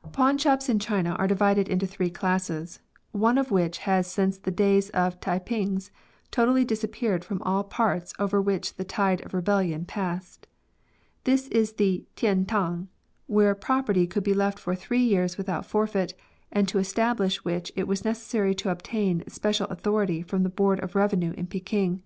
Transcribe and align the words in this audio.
PAWNBROKERS. 0.00 0.12
55 0.12 0.24
Pawnshops 0.24 0.68
in 0.70 0.78
China 0.78 1.10
are 1.18 1.26
divided 1.26 1.68
into 1.68 1.86
three 1.86 2.08
classes, 2.08 2.80
one 3.10 3.36
of 3.36 3.50
which 3.50 3.76
has 3.76 4.06
since 4.06 4.38
the 4.38 4.50
days 4.50 4.88
of 4.88 5.12
the 5.12 5.18
Tai 5.20 5.40
p 5.40 5.66
mgs 5.66 5.90
totally 6.30 6.64
disappeared 6.64 7.22
from 7.26 7.42
all 7.42 7.62
parts 7.62 8.14
over 8.18 8.40
which 8.40 8.76
the 8.76 8.84
tide 8.86 9.20
of 9.26 9.34
rebellion 9.34 9.84
passed. 9.84 10.46
This 11.24 11.46
is 11.48 11.74
the 11.74 12.06
tien 12.16 12.46
tang, 12.46 12.88
where 13.26 13.54
pro 13.54 13.82
perty 13.82 14.06
could 14.08 14.24
be 14.24 14.32
left 14.32 14.58
for 14.58 14.74
three 14.74 15.04
years 15.04 15.36
without 15.36 15.66
forfeit, 15.66 16.14
and 16.50 16.66
to 16.68 16.78
establish 16.78 17.44
which 17.44 17.70
it 17.76 17.86
was 17.86 18.02
necessary 18.02 18.54
to 18.54 18.70
obtain 18.70 19.22
special 19.28 19.66
authority 19.66 20.22
from 20.22 20.42
the 20.42 20.48
Board 20.48 20.80
of 20.80 20.94
Eevenue 20.94 21.34
in 21.34 21.46
Peking. 21.46 22.02